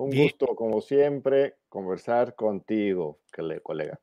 Un 0.00 0.16
gusto, 0.16 0.56
como 0.56 0.80
siempre, 0.80 1.58
conversar 1.68 2.34
contigo, 2.34 3.20
colega. 3.62 4.00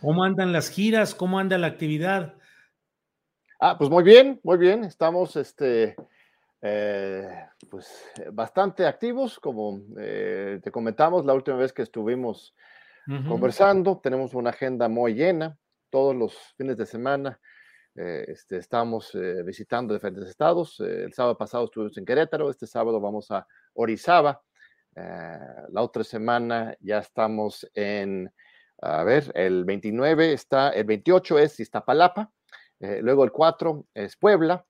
¿Cómo 0.00 0.24
andan 0.24 0.52
las 0.52 0.70
giras? 0.70 1.14
¿Cómo 1.14 1.38
anda 1.38 1.56
la 1.56 1.68
actividad? 1.68 2.34
Ah, 3.60 3.78
pues 3.78 3.88
muy 3.90 4.02
bien, 4.02 4.40
muy 4.42 4.58
bien. 4.58 4.82
Estamos 4.82 5.36
este, 5.36 5.94
eh, 6.60 7.28
pues, 7.70 8.10
bastante 8.32 8.84
activos, 8.84 9.38
como 9.38 9.82
eh, 10.00 10.58
te 10.60 10.72
comentamos 10.72 11.24
la 11.24 11.34
última 11.34 11.58
vez 11.58 11.72
que 11.72 11.82
estuvimos 11.82 12.52
conversando. 13.28 14.00
Tenemos 14.02 14.34
una 14.34 14.50
agenda 14.50 14.88
muy 14.88 15.14
llena 15.14 15.56
todos 15.90 16.16
los 16.16 16.34
fines 16.56 16.76
de 16.76 16.86
semana. 16.86 17.38
Eh, 17.94 18.24
este, 18.26 18.56
estamos 18.56 19.16
visitando 19.44 19.94
diferentes 19.94 20.28
estados. 20.28 20.80
el 20.80 21.12
sábado 21.12 21.38
pasado 21.38 21.66
estuvimos 21.66 21.96
en 21.98 22.04
Querétaro. 22.04 22.50
Este 22.50 22.66
sábado 22.66 23.00
vamos 23.00 23.30
a 23.30 23.46
Orizaba. 23.74 24.42
Eh, 24.94 25.38
la 25.70 25.82
otra 25.82 26.04
semana 26.04 26.76
ya 26.80 26.98
estamos 26.98 27.68
en, 27.74 28.32
a 28.80 29.02
ver, 29.04 29.32
el 29.34 29.64
29 29.64 30.32
está, 30.32 30.70
el 30.70 30.84
28 30.84 31.38
es 31.38 31.60
Iztapalapa, 31.60 32.30
eh, 32.80 33.00
luego 33.02 33.24
el 33.24 33.32
4 33.32 33.86
es 33.94 34.16
Puebla, 34.16 34.64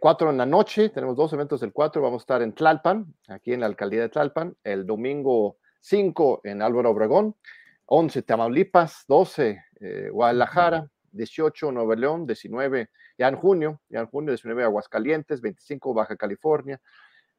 4 0.00 0.28
eh, 0.28 0.30
en 0.30 0.38
la 0.38 0.46
noche, 0.46 0.88
tenemos 0.88 1.16
dos 1.16 1.32
eventos 1.32 1.60
del 1.60 1.72
4, 1.72 2.02
vamos 2.02 2.22
a 2.22 2.24
estar 2.24 2.42
en 2.42 2.52
Tlalpan, 2.52 3.14
aquí 3.28 3.52
en 3.52 3.60
la 3.60 3.66
alcaldía 3.66 4.02
de 4.02 4.08
Tlalpan, 4.08 4.56
el 4.64 4.86
domingo 4.86 5.58
5 5.80 6.40
en 6.44 6.62
Álvaro 6.62 6.90
Obregón, 6.90 7.36
11 7.86 8.22
Tamaulipas, 8.22 9.04
12 9.06 9.60
Guadalajara, 10.10 10.88
18 11.12 11.70
Nuevo 11.70 11.94
León, 11.94 12.26
19 12.26 12.88
ya 13.18 13.28
en 13.28 13.36
junio, 13.36 13.80
ya 13.88 14.00
en 14.00 14.06
junio 14.06 14.32
19 14.32 14.64
Aguascalientes, 14.64 15.40
25 15.40 15.92
Baja 15.92 16.16
California, 16.16 16.80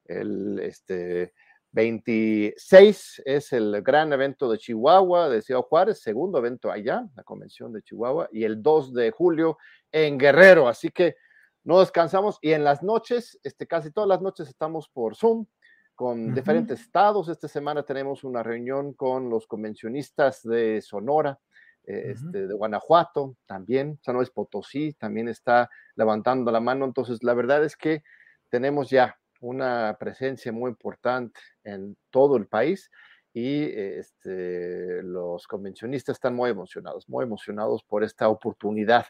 el 0.06 0.60
este 0.60 1.34
26 1.76 3.24
es 3.26 3.52
el 3.52 3.82
gran 3.82 4.14
evento 4.14 4.50
de 4.50 4.58
Chihuahua, 4.58 5.28
de 5.28 5.42
Ciudad 5.42 5.62
Juárez, 5.62 6.00
segundo 6.00 6.38
evento 6.38 6.72
allá, 6.72 7.06
la 7.16 7.24
convención 7.24 7.74
de 7.74 7.82
Chihuahua, 7.82 8.30
y 8.32 8.46
el 8.46 8.64
2 8.64 8.94
de 8.94 9.12
julio 9.12 9.58
en 9.92 10.18
Guerrero. 10.18 10.70
Así 10.70 10.90
que 10.90 11.18
no 11.66 11.82
descansamos 11.82 12.40
y 12.42 12.54
en 12.54 12.64
las 12.64 12.82
noches, 12.82 13.38
este, 13.44 13.68
casi 13.68 13.92
todas 13.92 14.08
las 14.08 14.22
noches 14.22 14.48
estamos 14.48 14.88
por 14.88 15.18
Zoom 15.18 15.48
con 15.96 16.34
diferentes 16.34 16.80
estados. 16.80 17.28
Esta 17.28 17.50
semana 17.50 17.84
tenemos 17.84 18.24
una 18.24 18.42
reunión 18.42 18.94
con 18.94 19.30
los 19.30 19.46
convencionistas 19.46 20.44
de 20.44 20.82
Sonora, 20.82 21.38
eh, 21.84 22.14
este, 22.14 22.48
de 22.48 22.54
Guanajuato 22.54 23.36
también, 23.46 24.00
San 24.02 24.16
Luis 24.16 24.30
Potosí 24.30 24.94
también 24.94 25.28
está 25.28 25.70
levantando 25.96 26.52
la 26.52 26.62
mano. 26.62 26.86
Entonces, 26.86 27.22
la 27.22 27.34
verdad 27.34 27.66
es 27.66 27.76
que 27.76 28.02
tenemos 28.50 28.90
ya 28.90 29.20
una 29.46 29.96
presencia 30.00 30.52
muy 30.52 30.70
importante 30.72 31.40
en 31.64 31.96
todo 32.10 32.36
el 32.36 32.48
país 32.48 32.90
y 33.32 33.64
este, 33.64 35.04
los 35.04 35.46
convencionistas 35.46 36.16
están 36.16 36.36
muy 36.36 36.50
emocionados, 36.50 37.08
muy 37.08 37.24
emocionados 37.24 37.84
por 37.84 38.04
esta 38.04 38.28
oportunidad 38.30 39.06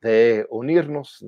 de 0.00 0.46
unirnos, 0.50 1.24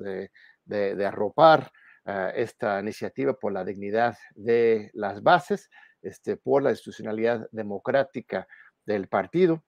de, 0.65 1.05
arropar 1.05 1.71
ah, 2.05 2.31
esta 2.35 2.79
iniciativa 2.79 3.33
por 3.33 3.51
la 3.51 3.65
dignidad 3.65 4.17
de 4.33 4.91
las 4.93 5.21
bases, 5.21 5.69
este, 6.01 6.37
por 6.37 6.63
la 6.63 6.69
institucionalidad 6.69 7.47
democrática 7.51 8.47
del 8.85 9.07
partido. 9.09 9.63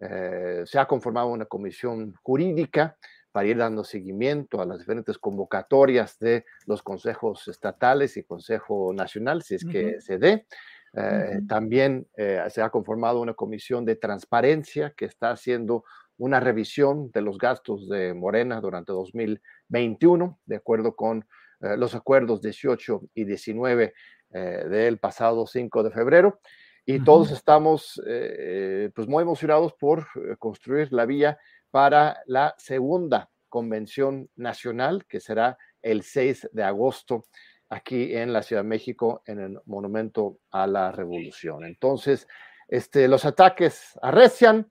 Eh, 0.00 0.62
se 0.64 0.78
ha 0.78 0.86
conformado 0.86 1.26
una 1.28 1.44
comisión 1.44 2.14
jurídica 2.22 2.96
para 3.38 3.50
ir 3.50 3.58
dando 3.58 3.84
seguimiento 3.84 4.60
a 4.60 4.66
las 4.66 4.80
diferentes 4.80 5.16
convocatorias 5.16 6.18
de 6.18 6.44
los 6.66 6.82
consejos 6.82 7.46
estatales 7.46 8.16
y 8.16 8.24
Consejo 8.24 8.92
Nacional, 8.92 9.44
si 9.44 9.54
es 9.54 9.64
que 9.64 10.00
se 10.00 10.18
dé. 10.18 10.44
Eh, 10.92 11.42
también 11.46 12.08
eh, 12.16 12.42
se 12.50 12.62
ha 12.62 12.70
conformado 12.70 13.20
una 13.20 13.34
comisión 13.34 13.84
de 13.84 13.94
transparencia 13.94 14.92
que 14.96 15.04
está 15.04 15.30
haciendo 15.30 15.84
una 16.16 16.40
revisión 16.40 17.12
de 17.12 17.20
los 17.20 17.38
gastos 17.38 17.88
de 17.88 18.12
Morena 18.12 18.60
durante 18.60 18.90
2021, 18.90 20.40
de 20.44 20.56
acuerdo 20.56 20.96
con 20.96 21.24
eh, 21.60 21.76
los 21.76 21.94
acuerdos 21.94 22.42
18 22.42 23.02
y 23.14 23.22
19 23.22 23.94
del 24.30 24.98
pasado 24.98 25.46
5 25.46 25.84
de 25.84 25.90
febrero. 25.92 26.40
Y 26.84 27.04
todos 27.04 27.30
estamos 27.30 28.02
pues 28.94 29.08
muy 29.08 29.22
emocionados 29.22 29.74
por 29.74 30.08
construir 30.38 30.92
la 30.92 31.06
vía 31.06 31.38
para 31.70 32.22
la 32.26 32.54
segunda 32.58 33.30
convención 33.48 34.28
nacional, 34.36 35.06
que 35.06 35.20
será 35.20 35.58
el 35.82 36.02
6 36.02 36.50
de 36.52 36.62
agosto 36.62 37.24
aquí 37.68 38.14
en 38.14 38.32
la 38.32 38.42
Ciudad 38.42 38.62
de 38.62 38.68
México, 38.68 39.22
en 39.26 39.40
el 39.40 39.60
Monumento 39.66 40.38
a 40.50 40.66
la 40.66 40.92
Revolución. 40.92 41.64
Entonces, 41.64 42.26
este, 42.68 43.08
los 43.08 43.24
ataques 43.24 43.98
arrecian, 44.02 44.70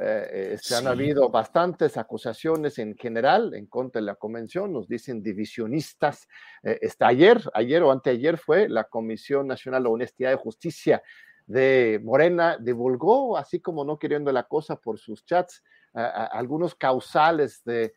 eh, 0.00 0.54
este, 0.54 0.74
han 0.74 0.88
habido 0.88 1.30
bastantes 1.30 1.96
acusaciones 1.96 2.78
en 2.78 2.96
general 2.96 3.54
en 3.54 3.66
contra 3.66 4.00
de 4.00 4.06
la 4.06 4.16
convención, 4.16 4.72
nos 4.72 4.88
dicen 4.88 5.22
divisionistas. 5.22 6.26
Eh, 6.62 6.78
está 6.82 7.08
ayer, 7.08 7.40
ayer 7.54 7.82
o 7.82 7.92
anteayer 7.92 8.38
fue 8.38 8.68
la 8.68 8.84
Comisión 8.84 9.46
Nacional 9.46 9.84
de 9.84 9.88
Honestidad 9.90 10.32
y 10.32 10.36
Justicia 10.36 11.02
de 11.46 12.00
Morena, 12.02 12.56
divulgó, 12.58 13.36
así 13.36 13.60
como 13.60 13.84
no 13.84 13.98
queriendo 13.98 14.32
la 14.32 14.44
cosa 14.44 14.76
por 14.76 14.98
sus 14.98 15.24
chats, 15.24 15.62
algunos 15.94 16.74
causales 16.74 17.62
de, 17.64 17.92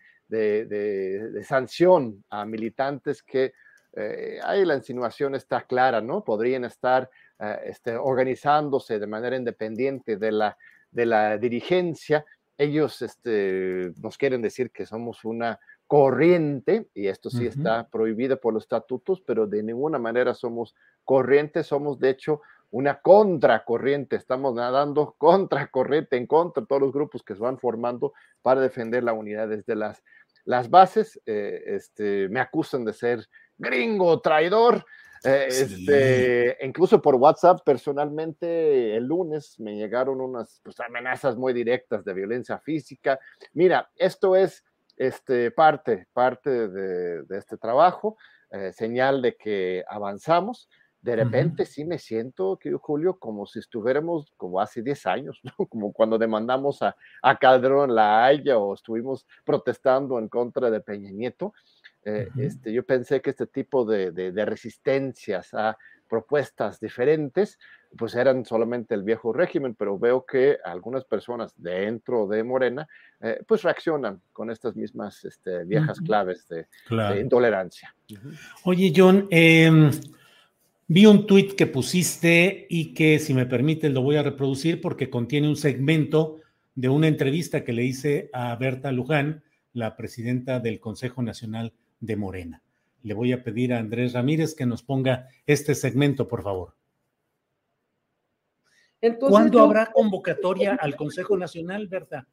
sanción 1.43 2.23
a 2.29 2.45
militantes 2.45 3.23
que 3.23 3.53
eh, 3.93 4.39
ahí 4.43 4.63
la 4.63 4.75
insinuación 4.75 5.33
está 5.33 5.61
clara, 5.61 6.01
¿no? 6.01 6.23
Podrían 6.23 6.65
estar 6.65 7.09
eh, 7.39 7.59
este, 7.65 7.95
organizándose 7.95 8.99
de 8.99 9.07
manera 9.07 9.35
independiente 9.35 10.17
de 10.17 10.31
la, 10.31 10.57
de 10.91 11.05
la 11.07 11.37
dirigencia. 11.37 12.23
Ellos 12.59 13.01
este, 13.01 13.91
nos 13.99 14.17
quieren 14.17 14.41
decir 14.41 14.69
que 14.69 14.85
somos 14.85 15.25
una 15.25 15.59
corriente, 15.87 16.89
y 16.93 17.07
esto 17.07 17.29
sí 17.29 17.47
está 17.47 17.87
prohibido 17.87 18.39
por 18.39 18.53
los 18.53 18.63
estatutos, 18.63 19.21
pero 19.21 19.47
de 19.47 19.63
ninguna 19.63 19.97
manera 19.97 20.33
somos 20.33 20.75
corrientes, 21.05 21.65
somos 21.65 21.97
de 21.97 22.09
hecho 22.09 22.41
una 22.71 22.99
contracorriente, 23.01 24.15
estamos 24.15 24.53
nadando 24.53 25.15
contracorriente 25.17 26.17
en 26.17 26.27
contra 26.27 26.61
de 26.61 26.67
todos 26.67 26.81
los 26.81 26.93
grupos 26.93 27.23
que 27.23 27.35
se 27.35 27.41
van 27.41 27.59
formando 27.59 28.13
para 28.41 28.61
defender 28.61 29.03
la 29.03 29.13
unidad 29.13 29.47
desde 29.47 29.75
las, 29.75 30.03
las 30.45 30.69
bases. 30.69 31.19
Eh, 31.25 31.63
este, 31.67 32.29
me 32.29 32.39
acusan 32.39 32.85
de 32.85 32.93
ser 32.93 33.27
gringo, 33.57 34.19
traidor. 34.21 34.85
Eh, 35.23 35.47
este, 35.49 36.57
incluso 36.61 37.01
por 37.01 37.15
WhatsApp 37.15 37.61
personalmente 37.65 38.95
el 38.95 39.05
lunes 39.05 39.59
me 39.59 39.75
llegaron 39.75 40.21
unas 40.21 40.61
pues, 40.63 40.79
amenazas 40.79 41.35
muy 41.35 41.53
directas 41.53 42.05
de 42.05 42.13
violencia 42.13 42.59
física. 42.59 43.19
Mira, 43.53 43.89
esto 43.95 44.35
es 44.35 44.63
este, 44.95 45.49
parte, 45.49 46.07
parte 46.13 46.67
de, 46.67 47.23
de 47.23 47.37
este 47.37 47.57
trabajo. 47.57 48.17
eh, 48.51 48.71
señal 48.73 49.21
de 49.21 49.35
que 49.35 49.83
avanzamos. 49.87 50.69
De 51.07 51.15
repente 51.15 51.65
sí 51.65 51.85
me 51.85 51.99
siento, 51.99 52.59
querido 52.59 52.79
Julio, 52.79 53.17
como 53.17 53.45
si 53.45 53.59
estuviéramos 53.59 54.33
como 54.35 54.59
hace 54.59 54.81
10 54.81 55.05
años, 55.05 55.41
como 55.69 55.93
cuando 55.93 56.17
demandamos 56.17 56.81
a, 56.81 56.97
a 57.21 57.37
Calderón 57.37 57.95
La 57.95 58.25
Haya 58.25 58.57
o 58.57 58.73
estuvimos 58.73 59.25
protestando 59.45 60.19
en 60.19 60.27
contra 60.27 60.69
de 60.69 60.81
Peña 60.81 61.09
Nieto. 61.09 61.53
Eh, 62.03 62.27
este, 62.37 62.73
yo 62.73 62.85
pensé 62.85 63.21
que 63.21 63.29
este 63.29 63.47
tipo 63.47 63.85
de, 63.85 64.11
de, 64.11 64.45
resistencias 64.45 65.53
a 65.53 65.77
propuestas 66.09 66.77
diferentes, 66.81 67.57
pues 67.97 68.13
eran 68.13 68.43
solamente 68.43 68.93
el 68.93 69.03
viejo 69.03 69.31
régimen, 69.31 69.75
pero 69.75 69.97
veo 69.97 70.25
que 70.25 70.57
algunas 70.61 71.05
personas 71.05 71.53
dentro 71.55 72.27
de 72.27 72.43
Morena, 72.43 72.85
eh, 73.21 73.39
pues 73.47 73.63
reaccionan 73.63 74.21
con 74.33 74.51
estas 74.51 74.75
mismas 74.75 75.23
este, 75.23 75.63
viejas 75.63 76.01
claves 76.01 76.49
de, 76.49 76.67
intolerancia. 77.21 77.95
Oye, 78.65 78.91
John, 78.93 79.29
eh, 79.31 79.89
Vi 80.89 81.05
un 81.05 81.27
tuit 81.27 81.53
que 81.53 81.67
pusiste 81.67 82.65
y 82.69 82.93
que, 82.93 83.19
si 83.19 83.33
me 83.33 83.45
permite, 83.45 83.89
lo 83.89 84.01
voy 84.01 84.15
a 84.15 84.23
reproducir 84.23 84.79
porque 84.79 85.09
contiene 85.09 85.49
un 85.49 85.57
segmento 85.57 86.37
de 86.75 86.87
una 86.87 87.09
entrevista 87.09 87.65
que 87.65 87.73
le 87.73 87.83
hice 87.83 88.29
a 88.31 88.55
Berta 88.55 88.93
Luján, 88.93 89.43
la 89.73 89.97
presidenta 89.97 90.61
del 90.61 90.79
Consejo 90.79 91.21
Nacional 91.21 91.73
de 91.99 92.15
Morena. 92.15 92.61
Le 93.03 93.13
voy 93.13 93.33
a 93.33 93.43
pedir 93.43 93.73
a 93.73 93.79
Andrés 93.79 94.13
Ramírez 94.13 94.55
que 94.55 94.65
nos 94.65 94.81
ponga 94.81 95.27
este 95.45 95.75
segmento, 95.75 96.25
por 96.25 96.41
favor. 96.41 96.73
¿Cuándo 99.19 99.59
habrá 99.59 99.91
convocatoria 99.91 100.75
al 100.79 100.95
Consejo 100.95 101.37
Nacional, 101.37 101.87
Berta? 101.87 102.27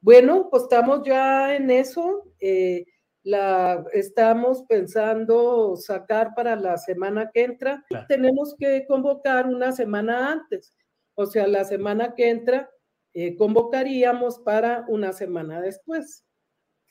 Bueno, 0.00 0.48
pues 0.50 0.62
estamos 0.62 1.02
ya 1.04 1.54
en 1.54 1.70
eso. 1.70 2.32
Eh, 2.40 2.86
la 3.22 3.84
estamos 3.92 4.64
pensando 4.68 5.76
sacar 5.76 6.34
para 6.34 6.56
la 6.56 6.78
semana 6.78 7.30
que 7.32 7.44
entra. 7.44 7.84
Tenemos 8.08 8.54
que 8.58 8.86
convocar 8.86 9.46
una 9.46 9.72
semana 9.72 10.32
antes. 10.32 10.74
O 11.14 11.26
sea, 11.26 11.46
la 11.46 11.64
semana 11.64 12.14
que 12.14 12.30
entra 12.30 12.70
eh, 13.12 13.36
convocaríamos 13.36 14.38
para 14.38 14.84
una 14.88 15.12
semana 15.12 15.60
después. 15.60 16.24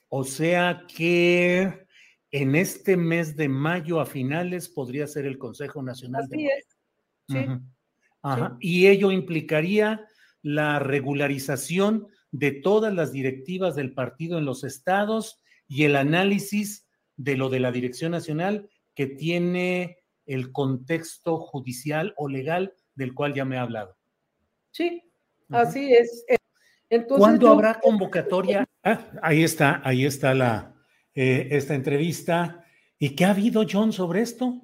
O 0.10 0.24
sea 0.24 0.86
que 0.94 1.86
en 2.32 2.56
este 2.56 2.98
mes 2.98 3.36
de 3.36 3.50
mayo 3.50 4.00
a 4.00 4.06
finales 4.06 4.70
podría 4.70 5.08
ser 5.08 5.26
el 5.26 5.38
Consejo 5.38 5.82
Nacional 5.82 6.24
Así 6.24 6.44
de 6.44 6.48
es. 6.48 6.66
Sí. 7.28 7.46
Ajá. 8.22 8.58
Y 8.60 8.88
ello 8.88 9.12
implicaría 9.12 10.06
la 10.42 10.80
regularización 10.80 12.08
de 12.32 12.52
todas 12.52 12.94
las 12.94 13.12
directivas 13.12 13.76
del 13.76 13.94
partido 13.94 14.38
en 14.38 14.46
los 14.46 14.64
estados 14.64 15.42
y 15.70 15.86
el 15.86 15.96
análisis 15.96 16.90
de 17.16 17.38
lo 17.38 17.50
de 17.50 17.62
la 17.62 17.72
Dirección 17.72 18.12
Nacional 18.12 18.70
que 18.96 19.08
tiene 19.08 20.00
el 20.26 20.52
contexto 20.52 21.38
judicial 21.38 22.14
o 22.18 22.28
legal 22.28 22.74
del 22.96 23.14
cual 23.14 23.34
ya 23.34 23.46
me 23.46 23.58
ha 23.58 23.62
hablado. 23.62 23.96
Sí, 24.72 25.02
así 25.50 25.94
es. 25.94 26.26
Entonces, 26.90 27.20
¿Cuándo 27.20 27.50
habrá 27.50 27.80
convocatoria? 27.80 28.66
Ah, 28.84 29.12
ahí 29.22 29.44
está, 29.44 29.82
ahí 29.86 30.06
está 30.06 30.34
la, 30.34 30.76
eh, 31.14 31.48
esta 31.52 31.76
entrevista. 31.76 32.66
¿Y 32.98 33.12
qué 33.12 33.26
ha 33.26 33.32
habido, 33.32 33.64
John, 33.70 33.94
sobre 33.94 34.22
esto? 34.22 34.62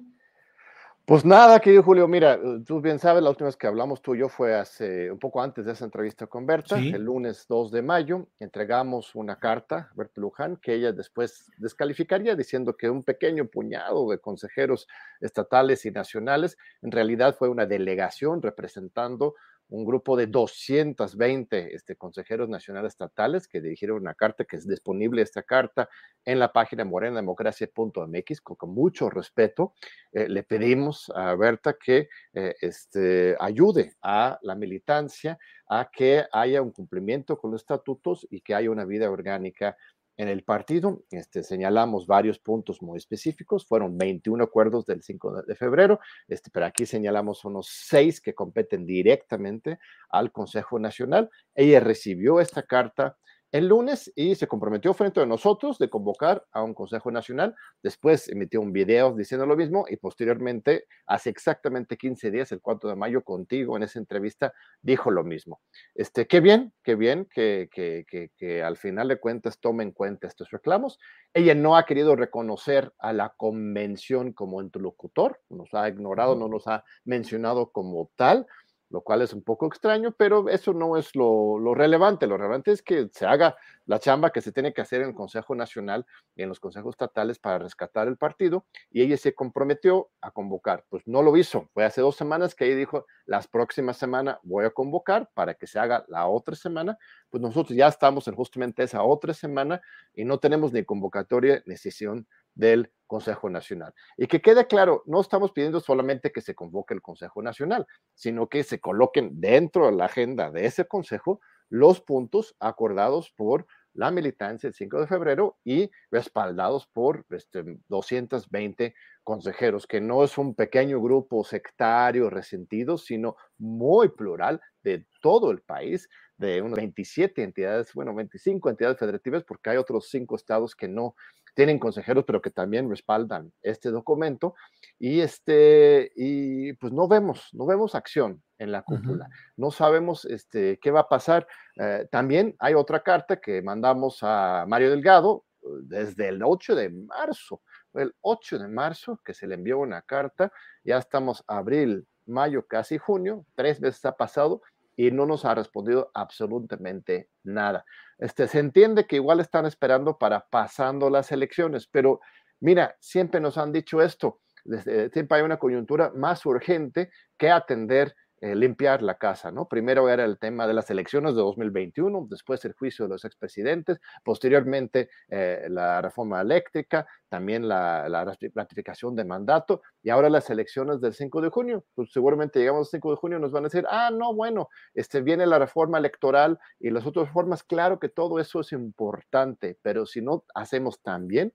Pues 1.06 1.24
nada, 1.24 1.60
querido 1.60 1.84
Julio, 1.84 2.08
mira, 2.08 2.34
eh, 2.34 2.64
tú 2.66 2.80
bien 2.80 2.98
sabes, 2.98 3.22
la 3.22 3.30
última 3.30 3.46
vez 3.46 3.56
que 3.56 3.68
hablamos 3.68 4.02
tú 4.02 4.16
y 4.16 4.18
yo 4.18 4.28
fue 4.28 4.56
hace 4.56 5.08
un 5.08 5.20
poco 5.20 5.40
antes 5.40 5.64
de 5.64 5.70
esa 5.70 5.84
entrevista 5.84 6.26
con 6.26 6.46
Berta, 6.46 6.76
el 6.78 7.00
lunes 7.00 7.46
2 7.48 7.70
de 7.70 7.80
mayo, 7.80 8.26
entregamos 8.40 9.14
una 9.14 9.38
carta 9.38 9.88
a 9.88 9.94
Berta 9.94 10.20
Luján 10.20 10.56
que 10.56 10.74
ella 10.74 10.90
después 10.90 11.52
descalificaría 11.58 12.34
diciendo 12.34 12.76
que 12.76 12.90
un 12.90 13.04
pequeño 13.04 13.46
puñado 13.46 14.10
de 14.10 14.18
consejeros 14.18 14.88
estatales 15.20 15.86
y 15.86 15.92
nacionales 15.92 16.58
en 16.82 16.90
realidad 16.90 17.36
fue 17.38 17.50
una 17.50 17.66
delegación 17.66 18.42
representando 18.42 19.36
un 19.68 19.84
grupo 19.84 20.16
de 20.16 20.26
220 20.26 21.74
este, 21.74 21.96
consejeros 21.96 22.48
nacionales 22.48 22.92
estatales 22.92 23.48
que 23.48 23.60
dirigieron 23.60 24.00
una 24.00 24.14
carta 24.14 24.44
que 24.44 24.56
es 24.56 24.66
disponible 24.66 25.22
esta 25.22 25.42
carta 25.42 25.88
en 26.24 26.38
la 26.38 26.52
página 26.52 26.84
morenademocracia.mx 26.84 28.40
con, 28.40 28.56
con 28.56 28.70
mucho 28.70 29.10
respeto. 29.10 29.74
Eh, 30.12 30.28
le 30.28 30.42
pedimos 30.42 31.10
a 31.14 31.34
Berta 31.34 31.74
que 31.74 32.08
eh, 32.32 32.54
este, 32.60 33.36
ayude 33.40 33.94
a 34.02 34.38
la 34.42 34.54
militancia 34.54 35.38
a 35.68 35.90
que 35.92 36.24
haya 36.32 36.62
un 36.62 36.70
cumplimiento 36.70 37.38
con 37.38 37.50
los 37.50 37.62
estatutos 37.62 38.26
y 38.30 38.40
que 38.40 38.54
haya 38.54 38.70
una 38.70 38.84
vida 38.84 39.10
orgánica 39.10 39.76
en 40.16 40.28
el 40.28 40.44
partido 40.44 41.04
este, 41.10 41.42
señalamos 41.42 42.06
varios 42.06 42.38
puntos 42.38 42.82
muy 42.82 42.98
específicos, 42.98 43.66
fueron 43.66 43.98
21 43.98 44.44
acuerdos 44.44 44.86
del 44.86 45.02
5 45.02 45.42
de 45.42 45.54
febrero, 45.54 46.00
este, 46.28 46.50
pero 46.50 46.66
aquí 46.66 46.86
señalamos 46.86 47.44
unos 47.44 47.68
seis 47.68 48.20
que 48.20 48.34
competen 48.34 48.86
directamente 48.86 49.78
al 50.08 50.32
Consejo 50.32 50.78
Nacional. 50.78 51.30
Ella 51.54 51.80
recibió 51.80 52.40
esta 52.40 52.62
carta 52.62 53.16
el 53.56 53.68
lunes 53.68 54.12
y 54.14 54.34
se 54.34 54.46
comprometió 54.46 54.92
frente 54.92 55.20
a 55.20 55.26
nosotros 55.26 55.78
de 55.78 55.88
convocar 55.88 56.44
a 56.52 56.62
un 56.62 56.74
Consejo 56.74 57.10
Nacional. 57.10 57.54
Después 57.82 58.28
emitió 58.28 58.60
un 58.60 58.70
video 58.70 59.14
diciendo 59.14 59.46
lo 59.46 59.56
mismo 59.56 59.86
y 59.88 59.96
posteriormente, 59.96 60.84
hace 61.06 61.30
exactamente 61.30 61.96
15 61.96 62.30
días, 62.30 62.52
el 62.52 62.60
4 62.60 62.90
de 62.90 62.96
mayo, 62.96 63.24
contigo 63.24 63.76
en 63.76 63.84
esa 63.84 63.98
entrevista, 63.98 64.52
dijo 64.82 65.10
lo 65.10 65.24
mismo. 65.24 65.62
Este, 65.94 66.26
qué 66.26 66.40
bien, 66.40 66.74
qué 66.82 66.96
bien 66.96 67.26
que, 67.32 67.70
que, 67.72 68.04
que, 68.06 68.30
que 68.36 68.62
al 68.62 68.76
final 68.76 69.08
de 69.08 69.18
cuentas 69.18 69.58
tome 69.58 69.84
en 69.84 69.92
cuenta 69.92 70.26
estos 70.26 70.50
reclamos. 70.50 70.98
Ella 71.32 71.54
no 71.54 71.78
ha 71.78 71.86
querido 71.86 72.14
reconocer 72.14 72.92
a 72.98 73.14
la 73.14 73.32
convención 73.38 74.34
como 74.34 74.60
interlocutor, 74.60 75.40
nos 75.48 75.72
ha 75.72 75.88
ignorado, 75.88 76.36
no 76.36 76.48
nos 76.48 76.66
ha 76.66 76.84
mencionado 77.04 77.72
como 77.72 78.10
tal 78.16 78.46
lo 78.88 79.00
cual 79.00 79.22
es 79.22 79.32
un 79.32 79.42
poco 79.42 79.66
extraño, 79.66 80.14
pero 80.16 80.48
eso 80.48 80.72
no 80.72 80.96
es 80.96 81.14
lo, 81.16 81.58
relevante. 81.74 82.26
Lo 82.26 82.36
relevante 82.36 82.70
es 82.70 82.82
que 82.82 83.08
se 83.12 83.26
haga 83.26 83.56
la 83.84 83.98
chamba 83.98 84.30
que 84.30 84.40
se 84.40 84.52
tiene 84.52 84.72
que 84.72 84.80
hacer 84.80 85.02
en 85.02 85.08
el 85.08 85.14
Consejo 85.14 85.54
Nacional 85.54 86.06
y 86.34 86.42
en 86.42 86.48
los 86.48 86.60
consejos 86.60 86.94
estatales 86.94 87.38
para 87.38 87.58
rescatar 87.58 88.08
el 88.08 88.16
partido, 88.16 88.66
y 88.90 89.02
ella 89.02 89.16
se 89.16 89.34
comprometió 89.34 90.10
a 90.20 90.30
convocar. 90.30 90.84
Pues 90.88 91.02
no 91.06 91.22
lo 91.22 91.36
hizo. 91.36 91.68
Fue 91.72 91.84
hace 91.84 92.00
dos 92.00 92.16
semanas 92.16 92.54
que 92.54 92.66
ella 92.66 92.76
dijo, 92.76 93.06
las 93.26 93.48
próximas 93.48 93.96
semanas 93.96 94.38
voy 94.42 94.64
a 94.64 94.70
convocar 94.70 95.30
para 95.34 95.54
que 95.54 95.66
se 95.66 95.78
haga 95.78 96.04
la 96.08 96.26
otra 96.26 96.54
semana. 96.54 96.98
Pues 97.30 97.40
nosotros 97.42 97.76
ya 97.76 97.88
estamos 97.88 98.28
en 98.28 98.34
justamente 98.34 98.82
esa 98.82 99.02
otra 99.02 99.34
semana 99.34 99.80
y 100.14 100.24
no 100.24 100.38
tenemos 100.38 100.72
ni 100.72 100.84
convocatoria 100.84 101.62
ni 101.66 101.76
sesión 101.76 102.26
del 102.56 102.90
Consejo 103.06 103.48
Nacional. 103.48 103.94
Y 104.16 104.26
que 104.26 104.42
quede 104.42 104.66
claro, 104.66 105.04
no 105.06 105.20
estamos 105.20 105.52
pidiendo 105.52 105.78
solamente 105.78 106.32
que 106.32 106.40
se 106.40 106.56
convoque 106.56 106.94
el 106.94 107.02
Consejo 107.02 107.40
Nacional, 107.40 107.86
sino 108.14 108.48
que 108.48 108.64
se 108.64 108.80
coloquen 108.80 109.40
dentro 109.40 109.86
de 109.86 109.92
la 109.92 110.06
agenda 110.06 110.50
de 110.50 110.66
ese 110.66 110.86
Consejo 110.86 111.40
los 111.68 112.00
puntos 112.00 112.56
acordados 112.58 113.32
por 113.32 113.66
la 113.92 114.10
militancia 114.10 114.68
el 114.68 114.74
5 114.74 115.00
de 115.00 115.06
febrero 115.06 115.56
y 115.64 115.90
respaldados 116.10 116.86
por 116.86 117.24
este, 117.30 117.64
220 117.88 118.94
consejeros, 119.24 119.86
que 119.86 120.00
no 120.00 120.22
es 120.22 120.36
un 120.38 120.54
pequeño 120.54 121.00
grupo 121.00 121.42
sectario 121.44 122.28
resentido, 122.28 122.98
sino 122.98 123.36
muy 123.58 124.10
plural 124.10 124.60
de 124.82 125.06
todo 125.22 125.50
el 125.50 125.62
país, 125.62 126.08
de 126.38 126.60
unas 126.62 126.76
27 126.76 127.42
entidades, 127.42 127.92
bueno, 127.94 128.14
25 128.14 128.70
entidades 128.70 128.98
federativas, 128.98 129.44
porque 129.44 129.70
hay 129.70 129.76
otros 129.76 130.08
cinco 130.10 130.36
estados 130.36 130.74
que 130.74 130.88
no 130.88 131.14
tienen 131.56 131.78
consejeros, 131.78 132.24
pero 132.26 132.42
que 132.42 132.50
también 132.50 132.88
respaldan 132.90 133.50
este 133.62 133.90
documento. 133.90 134.54
Y, 134.98 135.20
este, 135.20 136.12
y 136.14 136.74
pues 136.74 136.92
no 136.92 137.08
vemos, 137.08 137.48
no 137.52 137.64
vemos 137.64 137.94
acción 137.94 138.42
en 138.58 138.72
la 138.72 138.82
cúpula. 138.82 139.28
No 139.56 139.70
sabemos 139.70 140.26
este, 140.26 140.78
qué 140.78 140.90
va 140.90 141.00
a 141.00 141.08
pasar. 141.08 141.46
Eh, 141.76 142.06
también 142.10 142.54
hay 142.58 142.74
otra 142.74 143.02
carta 143.02 143.40
que 143.40 143.62
mandamos 143.62 144.18
a 144.20 144.66
Mario 144.68 144.90
Delgado 144.90 145.44
eh, 145.62 145.66
desde 145.84 146.28
el 146.28 146.42
8 146.42 146.74
de 146.74 146.90
marzo. 146.90 147.62
El 147.94 148.14
8 148.20 148.58
de 148.58 148.68
marzo 148.68 149.18
que 149.24 149.32
se 149.32 149.46
le 149.46 149.54
envió 149.54 149.78
una 149.78 150.02
carta. 150.02 150.52
Ya 150.84 150.98
estamos 150.98 151.42
abril, 151.46 152.06
mayo, 152.26 152.66
casi 152.66 152.98
junio. 152.98 153.46
Tres 153.54 153.80
veces 153.80 154.04
ha 154.04 154.14
pasado 154.14 154.60
y 154.96 155.10
no 155.10 155.26
nos 155.26 155.44
ha 155.44 155.54
respondido 155.54 156.10
absolutamente 156.14 157.28
nada. 157.44 157.84
Este, 158.18 158.48
se 158.48 158.58
entiende 158.58 159.06
que 159.06 159.16
igual 159.16 159.40
están 159.40 159.66
esperando 159.66 160.18
para 160.18 160.46
pasando 160.48 161.10
las 161.10 161.30
elecciones, 161.32 161.86
pero 161.86 162.20
mira, 162.60 162.96
siempre 163.00 163.40
nos 163.40 163.58
han 163.58 163.72
dicho 163.72 164.00
esto, 164.00 164.40
desde, 164.64 165.10
siempre 165.10 165.38
hay 165.38 165.44
una 165.44 165.58
coyuntura 165.58 166.10
más 166.14 166.44
urgente 166.46 167.10
que 167.36 167.50
atender 167.50 168.14
eh, 168.40 168.54
limpiar 168.54 169.02
la 169.02 169.14
casa, 169.14 169.50
¿no? 169.50 169.66
Primero 169.66 170.10
era 170.10 170.24
el 170.24 170.38
tema 170.38 170.66
de 170.66 170.74
las 170.74 170.90
elecciones 170.90 171.34
de 171.34 171.40
2021, 171.40 172.26
después 172.28 172.62
el 172.66 172.74
juicio 172.74 173.06
de 173.06 173.10
los 173.10 173.24
expresidentes, 173.24 173.98
posteriormente 174.22 175.08
eh, 175.28 175.66
la 175.70 176.02
reforma 176.02 176.42
eléctrica, 176.42 177.06
también 177.30 177.66
la, 177.66 178.06
ratificación 178.54 179.16
de 179.16 179.24
mandato 179.24 179.80
y 180.02 180.10
ahora 180.10 180.28
las 180.28 180.50
elecciones 180.50 181.00
del 181.00 181.14
5 181.14 181.40
de 181.40 181.48
junio. 181.48 181.84
Pues 181.94 182.12
seguramente 182.12 182.58
llegamos 182.58 182.88
al 182.88 182.90
5 182.90 183.10
de 183.12 183.16
junio 183.16 183.38
y 183.38 183.40
nos 183.40 183.52
van 183.52 183.64
a 183.64 183.68
decir, 183.68 183.86
ah, 183.88 184.10
no, 184.12 184.34
bueno, 184.34 184.68
este, 184.92 185.22
viene 185.22 185.46
la 185.46 185.58
reforma 185.58 185.96
electoral 185.96 186.58
y 186.78 186.90
las 186.90 187.06
otras 187.06 187.28
reformas, 187.28 187.62
claro 187.62 187.98
que 187.98 188.10
todo 188.10 188.38
eso 188.38 188.60
es 188.60 188.72
importante, 188.72 189.78
pero 189.80 190.04
si 190.04 190.20
no 190.20 190.44
hacemos 190.54 191.00
tan 191.00 191.26
bien, 191.26 191.54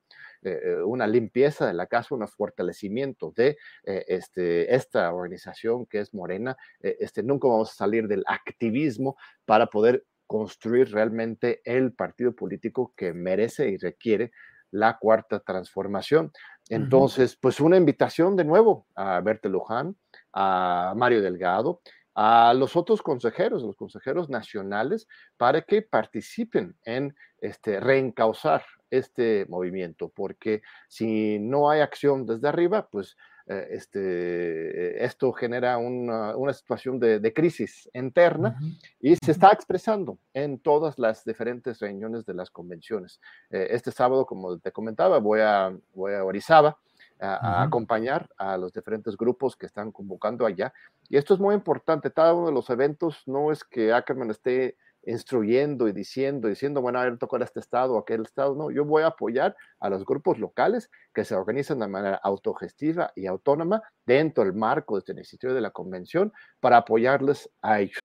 una 0.86 1.08
limpieza 1.08 1.68
de 1.68 1.74
la 1.74 1.88
casa, 1.88 2.16
un 2.16 2.28
fortalecimiento 2.28 3.32
de 3.36 3.58
este, 3.84 4.74
esta 4.74 5.14
organización 5.14 5.86
que 5.86 6.00
es 6.00 6.14
Morena. 6.14 6.58
este, 6.80 7.24
nunca 7.24 7.48
vamos 7.48 7.72
a 7.72 7.76
salir 7.76 8.08
del 8.08 8.24
activismo 8.28 9.18
para 9.46 9.68
poder 9.68 10.06
construir 10.26 10.92
realmente 10.92 11.62
el 11.66 11.94
partido 11.94 12.34
político 12.34 12.94
que 12.96 13.14
merece 13.14 13.68
y 13.70 13.78
requiere 13.78 14.32
la 14.72 14.98
cuarta 14.98 15.42
transformación. 15.42 16.32
Entonces, 16.70 17.36
pues 17.36 17.60
una 17.60 17.76
invitación 17.76 18.38
de 18.38 18.46
nuevo 18.46 18.88
a 18.96 19.20
Berta 19.20 19.50
Luján, 19.50 19.98
a 20.32 20.94
Mario 20.96 21.22
Delgado, 21.22 21.82
a 22.14 22.54
los 22.54 22.76
otros 22.76 23.02
consejeros, 23.02 23.64
los 23.64 23.76
consejeros 23.76 24.30
nacionales, 24.30 25.08
para 25.38 25.62
que 25.62 25.82
participen 25.82 26.76
en 26.84 27.16
este, 27.40 27.80
reencauzar 27.80 28.64
este 28.90 29.46
movimiento, 29.48 30.10
porque 30.10 30.62
si 30.90 31.40
no 31.40 31.70
hay 31.70 31.80
acción 31.80 32.26
desde 32.26 32.50
arriba, 32.50 32.90
pues 32.92 33.16
eh, 33.48 33.68
este, 33.72 35.04
esto 35.04 35.32
genera 35.32 35.78
una, 35.78 36.54
situación 36.54 37.00
de, 37.00 37.34
crisis 37.34 37.90
interna 37.94 38.58
y 39.00 39.16
se 39.16 39.32
está 39.32 39.52
expresando 39.52 40.20
en 40.34 40.60
todas 40.60 41.00
las 41.00 41.24
diferentes 41.26 41.80
reuniones 41.80 42.26
de 42.26 42.34
las 42.34 42.50
convenciones. 42.50 43.20
Eh, 43.50 43.68
este 43.72 43.92
sábado, 43.92 44.26
como 44.26 44.60
te 44.60 44.72
comentaba, 44.72 45.20
voy 45.20 45.40
a, 45.42 45.76
voy 45.94 46.14
a 46.14 46.24
Orizaba 46.24 46.78
a, 47.22 47.64
acompañar 47.64 48.30
a 48.38 48.58
los 48.58 48.74
diferentes 48.74 49.16
grupos 49.16 49.56
que 49.56 49.66
están 49.66 49.92
convocando 49.92 50.46
allá. 50.46 50.74
Y 51.10 51.18
esto 51.18 51.34
es 51.34 51.40
muy 51.40 51.56
importante. 51.56 52.12
Cada 52.12 52.34
uno 52.34 52.48
de 52.48 52.54
los 52.54 52.70
eventos 52.70 53.24
no 53.26 53.52
es 53.52 53.64
que 53.64 53.94
Ackerman 53.94 54.32
esté 54.32 54.76
instruyendo 55.04 55.88
y 55.88 55.94
diciendo, 55.94 56.48
diciendo, 56.48 56.82
bueno, 56.82 57.00
a 57.00 57.06
ver, 57.06 57.18
tocar 57.18 57.42
este 57.42 57.60
estado 57.60 57.96
o 57.96 58.00
aquel 58.00 58.22
estado. 58.22 58.56
No, 58.56 58.72
yo 58.72 58.86
voy 58.86 59.04
a 59.04 59.08
apoyar 59.08 59.56
a 59.80 59.90
los 59.90 60.06
grupos 60.06 60.38
locales 60.38 60.90
que 61.14 61.26
se 61.26 61.36
organizan 61.36 61.80
de 61.80 61.88
manera 61.88 62.20
autogestiva 62.24 63.12
y 63.16 63.26
autónoma 63.26 63.82
dentro 64.06 64.44
del 64.44 64.54
marco 64.54 64.96
de 64.96 65.00
este 65.00 65.14
Instituto 65.14 65.54
de 65.54 65.62
la 65.62 65.72
Convención 65.72 66.32
para 66.60 66.78
apoyarles 66.78 67.50
a 67.62 67.82
ellos. 67.82 68.00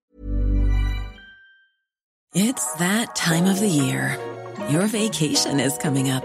It's 2.34 2.74
that 2.78 3.14
time 3.14 3.48
of 3.48 3.60
the 3.60 3.68
year. 3.68 4.18
Your 4.68 4.86
vacation 4.86 5.58
is 5.58 5.78
coming 5.78 6.10
up. 6.10 6.24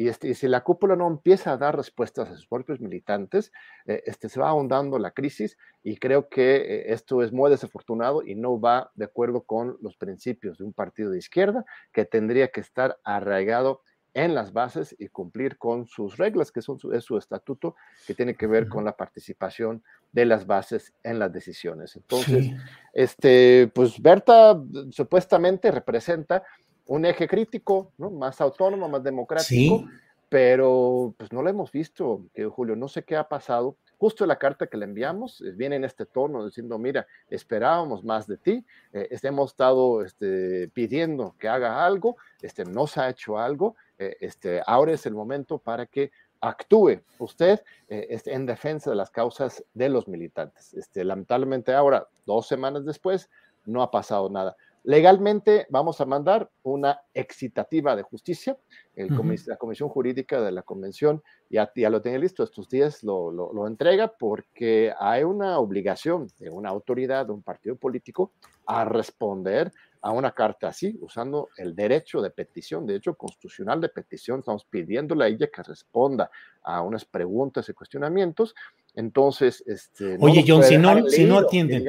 Y, 0.00 0.08
este, 0.08 0.32
si 0.32 0.48
la 0.48 0.62
cúpula 0.62 0.96
no 0.96 1.06
empieza 1.06 1.52
a 1.52 1.58
dar 1.58 1.76
respuestas 1.76 2.30
a 2.30 2.34
sus 2.34 2.46
propios 2.46 2.80
militantes, 2.80 3.52
eh, 3.84 4.02
este, 4.06 4.30
se 4.30 4.40
va 4.40 4.48
ahondando 4.48 4.98
la 4.98 5.10
crisis 5.10 5.58
y 5.82 5.98
creo 5.98 6.30
que 6.30 6.56
eh, 6.56 6.92
esto 6.94 7.22
es 7.22 7.34
muy 7.34 7.50
desafortunado 7.50 8.22
y 8.24 8.34
no 8.34 8.58
va 8.58 8.90
de 8.94 9.04
acuerdo 9.04 9.42
con 9.42 9.76
los 9.82 9.98
principios 9.98 10.56
de 10.56 10.64
un 10.64 10.72
partido 10.72 11.10
de 11.10 11.18
izquierda 11.18 11.66
que 11.92 12.06
tendría 12.06 12.48
que 12.48 12.62
estar 12.62 12.98
arraigado 13.04 13.82
en 14.14 14.34
las 14.34 14.54
bases 14.54 14.96
y 14.98 15.08
cumplir 15.08 15.58
con 15.58 15.86
sus 15.86 16.16
reglas, 16.16 16.50
que 16.50 16.62
son 16.62 16.78
es 16.94 17.04
su 17.04 17.18
estatuto, 17.18 17.76
que 18.06 18.14
tiene 18.14 18.34
que 18.34 18.46
ver 18.46 18.68
con 18.68 18.86
la 18.86 18.96
participación 18.96 19.84
de 20.12 20.24
las 20.24 20.46
bases 20.46 20.94
en 21.02 21.18
las 21.18 21.30
decisiones. 21.30 21.94
Entonces, 21.96 22.50
este, 22.94 23.70
pues 23.74 24.00
Berta 24.00 24.58
supuestamente 24.92 25.70
representa 25.70 26.42
un 26.90 27.04
eje 27.04 27.28
crítico, 27.28 27.92
¿no? 27.98 28.10
Más 28.10 28.40
autónomo, 28.40 28.88
más 28.88 29.04
democrático, 29.04 29.84
pero 30.28 31.14
pues 31.16 31.32
no 31.32 31.40
lo 31.40 31.48
hemos 31.48 31.70
visto, 31.70 32.26
que 32.34 32.44
Julio, 32.46 32.74
no 32.74 32.88
sé 32.88 33.04
qué 33.04 33.16
ha 33.16 33.28
pasado. 33.28 33.76
Justo 33.96 34.26
la 34.26 34.40
carta 34.40 34.66
que 34.66 34.76
le 34.76 34.86
enviamos 34.86 35.40
eh, 35.40 35.52
viene 35.52 35.76
en 35.76 35.84
este 35.84 36.04
tono 36.04 36.44
diciendo, 36.44 36.78
mira, 36.78 37.06
esperábamos 37.28 38.02
más 38.02 38.26
de 38.26 38.38
ti, 38.38 38.64
eh, 38.92 39.06
este, 39.12 39.28
hemos 39.28 39.52
estado 39.52 40.02
este, 40.02 40.68
pidiendo 40.70 41.36
que 41.38 41.48
haga 41.48 41.86
algo, 41.86 42.16
este, 42.42 42.64
no 42.64 42.88
se 42.88 43.00
ha 43.00 43.08
hecho 43.08 43.38
algo, 43.38 43.76
eh, 43.96 44.16
este, 44.20 44.60
ahora 44.66 44.90
es 44.90 45.06
el 45.06 45.14
momento 45.14 45.58
para 45.58 45.86
que 45.86 46.10
actúe 46.40 47.02
usted 47.18 47.62
este, 47.86 48.32
en 48.32 48.46
defensa 48.46 48.90
de 48.90 48.96
las 48.96 49.10
causas 49.10 49.62
de 49.74 49.90
los 49.90 50.08
militantes. 50.08 50.74
Este, 50.74 51.04
lamentablemente 51.04 51.72
ahora, 51.72 52.08
dos 52.26 52.48
semanas 52.48 52.84
después, 52.84 53.30
no 53.64 53.82
ha 53.82 53.90
pasado 53.90 54.28
nada. 54.28 54.56
Legalmente 54.82 55.66
vamos 55.68 56.00
a 56.00 56.06
mandar 56.06 56.50
una 56.62 57.00
excitativa 57.12 57.94
de 57.96 58.02
justicia. 58.02 58.56
La 58.94 59.56
Comisión 59.56 59.88
Jurídica 59.88 60.40
de 60.40 60.52
la 60.52 60.62
Convención 60.62 61.22
ya, 61.50 61.70
ya 61.74 61.90
lo 61.90 62.00
tiene 62.00 62.18
listo, 62.18 62.42
estos 62.42 62.68
días 62.68 63.02
lo, 63.02 63.30
lo, 63.30 63.66
entrega 63.66 64.08
porque 64.08 64.92
hay 64.98 65.22
una 65.22 65.58
obligación 65.58 66.28
de 66.38 66.50
una 66.50 66.70
autoridad, 66.70 67.26
de 67.26 67.32
un 67.32 67.42
partido 67.42 67.76
político, 67.76 68.32
a 68.66 68.84
responder 68.84 69.72
a 70.02 70.12
una 70.12 70.32
carta 70.32 70.68
así, 70.68 70.96
usando 71.00 71.48
el 71.58 71.74
derecho 71.74 72.22
de 72.22 72.30
petición, 72.30 72.86
derecho 72.86 73.14
constitucional 73.14 73.80
de 73.80 73.90
petición. 73.90 74.40
Estamos 74.40 74.64
pidiéndole 74.64 75.24
a 75.24 75.28
ella 75.28 75.48
que 75.48 75.62
responda 75.62 76.30
a 76.62 76.80
unas 76.80 77.04
preguntas 77.04 77.68
y 77.68 77.74
cuestionamientos. 77.74 78.54
Entonces, 78.94 79.62
este, 79.66 80.16
Oye, 80.20 80.42
John, 80.46 80.62
si 80.62 80.78
no, 80.78 81.06
si 81.08 81.24
no 81.24 81.38
atienden, 81.38 81.84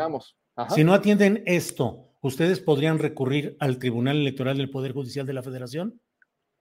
si 0.69 0.83
no 0.83 0.93
atienden 0.93 1.43
esto, 1.45 2.10
¿ustedes 2.21 2.59
podrían 2.59 2.99
recurrir 2.99 3.57
al 3.59 3.77
Tribunal 3.77 4.17
Electoral 4.17 4.57
del 4.57 4.69
Poder 4.69 4.93
Judicial 4.93 5.25
de 5.25 5.33
la 5.33 5.43
Federación? 5.43 5.99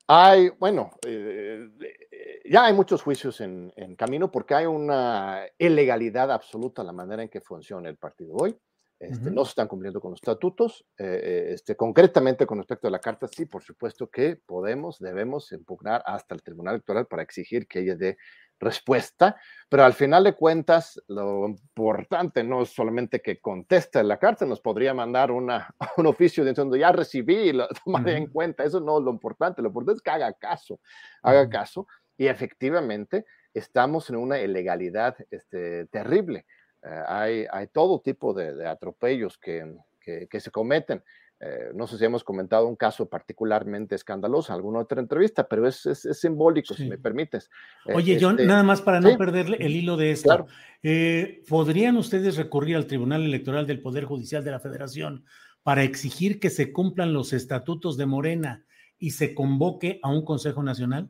Hay, 0.08 0.48
bueno, 0.58 0.90
eh, 1.06 1.68
eh, 1.80 2.40
ya 2.50 2.64
hay 2.64 2.74
muchos 2.74 3.02
juicios 3.02 3.40
en, 3.40 3.70
camino 3.96 4.30
porque 4.30 4.54
hay 4.54 4.66
una 4.66 5.42
ilegalidad 5.56 6.32
absoluta 6.32 6.82
en 6.82 6.86
la 6.86 6.92
manera 6.92 7.22
en 7.22 7.28
que 7.28 7.40
funciona 7.40 7.88
el 7.88 7.96
partido 7.96 8.34
hoy. 8.34 8.56
Este, 9.00 9.30
no 9.30 9.46
se 9.46 9.50
están 9.50 9.66
cumpliendo 9.66 9.98
con 9.98 10.10
los 10.10 10.18
estatutos. 10.18 10.84
Eh, 10.98 11.52
este, 11.54 11.74
concretamente 11.74 12.46
con 12.46 12.58
respecto 12.58 12.86
a 12.86 12.90
la 12.90 12.98
carta, 12.98 13.26
sí, 13.28 13.46
por 13.46 13.62
supuesto 13.62 14.10
que 14.10 14.36
podemos, 14.36 14.98
debemos 14.98 15.50
impugnar 15.52 16.02
hasta 16.04 16.34
el 16.34 16.42
Tribunal 16.42 16.74
Electoral 16.74 17.06
para 17.06 17.22
exigir 17.22 17.66
que 17.66 17.80
ella 17.80 17.96
dé 17.96 18.18
respuesta, 18.60 19.40
pero 19.70 19.84
al 19.84 19.94
final 19.94 20.22
de 20.22 20.34
cuentas 20.34 21.00
lo 21.08 21.46
importante 21.46 22.44
no 22.44 22.62
es 22.62 22.68
solamente 22.68 23.22
que 23.22 23.40
conteste 23.40 24.04
la 24.04 24.18
carta, 24.18 24.44
nos 24.44 24.60
podría 24.60 24.92
mandar 24.92 25.30
una, 25.30 25.74
un 25.96 26.06
oficio 26.06 26.44
diciendo 26.44 26.76
ya 26.76 26.92
recibí, 26.92 27.54
lo 27.54 27.66
tomaré 27.84 28.18
en 28.18 28.26
cuenta, 28.26 28.64
eso 28.64 28.80
no 28.80 28.98
es 28.98 29.04
lo 29.04 29.10
importante, 29.10 29.62
lo 29.62 29.68
importante 29.68 29.96
es 29.96 30.02
que 30.02 30.10
haga 30.10 30.32
caso, 30.34 30.78
haga 31.22 31.48
caso 31.48 31.86
y 32.18 32.26
efectivamente 32.26 33.24
estamos 33.54 34.10
en 34.10 34.16
una 34.16 34.38
ilegalidad 34.38 35.16
este, 35.30 35.86
terrible. 35.86 36.44
Eh, 36.82 37.02
hay, 37.06 37.46
hay, 37.50 37.66
todo 37.68 38.00
tipo 38.00 38.32
de, 38.32 38.66
atropellos 38.66 39.38
que, 39.38 39.76
que 40.00 40.40
se 40.40 40.50
cometen. 40.50 41.02
Eh, 41.42 41.70
no 41.74 41.86
sé 41.86 41.96
si 41.96 42.04
hemos 42.04 42.22
comentado 42.22 42.68
un 42.68 42.76
caso 42.76 43.08
particularmente 43.08 43.94
escandaloso 43.94 44.52
en 44.52 44.56
alguna 44.56 44.80
otra 44.80 45.00
entrevista, 45.00 45.48
pero 45.48 45.66
es, 45.66 45.88
simbólico, 46.12 46.74
si 46.74 46.86
me 46.86 46.98
permites. 46.98 47.48
Eh, 47.86 47.94
Oye, 47.94 48.18
John, 48.20 48.34
este, 48.34 48.46
nada 48.46 48.62
más 48.62 48.82
para 48.82 49.00
no 49.00 49.16
perderle 49.16 49.56
el 49.58 49.74
hilo 49.74 49.96
de 49.96 50.10
esto. 50.10 50.46
Eh, 50.82 51.42
¿Podrían 51.48 51.96
ustedes 51.96 52.36
recurrir 52.36 52.76
al 52.76 52.86
Tribunal 52.86 53.24
Electoral 53.24 53.66
del 53.66 53.80
Poder 53.80 54.04
Judicial 54.04 54.44
de 54.44 54.50
la 54.50 54.60
Federación 54.60 55.24
para 55.62 55.82
exigir 55.82 56.40
que 56.40 56.50
se 56.50 56.74
cumplan 56.74 57.14
los 57.14 57.32
estatutos 57.32 57.96
de 57.96 58.04
Morena 58.04 58.66
y 58.98 59.12
se 59.12 59.34
convoque 59.34 59.98
a 60.02 60.10
un 60.10 60.26
Consejo 60.26 60.62
Nacional? 60.62 61.08